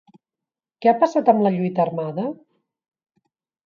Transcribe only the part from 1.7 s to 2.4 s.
armada?